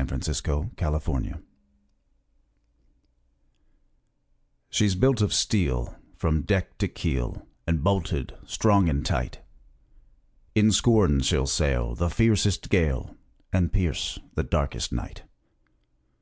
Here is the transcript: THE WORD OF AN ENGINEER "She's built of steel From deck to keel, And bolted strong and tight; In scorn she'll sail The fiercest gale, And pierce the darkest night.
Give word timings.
THE 0.00 0.42
WORD 0.48 0.70
OF 0.94 1.08
AN 1.08 1.14
ENGINEER 1.16 1.42
"She's 4.70 4.94
built 4.94 5.20
of 5.20 5.34
steel 5.34 5.94
From 6.16 6.40
deck 6.40 6.78
to 6.78 6.88
keel, 6.88 7.46
And 7.66 7.84
bolted 7.84 8.32
strong 8.46 8.88
and 8.88 9.04
tight; 9.04 9.40
In 10.54 10.72
scorn 10.72 11.20
she'll 11.20 11.46
sail 11.46 11.94
The 11.94 12.08
fiercest 12.08 12.70
gale, 12.70 13.14
And 13.52 13.74
pierce 13.74 14.18
the 14.36 14.42
darkest 14.42 14.90
night. 14.90 15.24